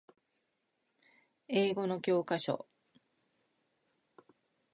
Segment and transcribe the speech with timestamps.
[1.47, 2.67] 英語の教科書